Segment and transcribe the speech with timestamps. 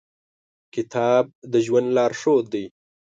[0.73, 2.65] کتاب د ژوند لارښود دی.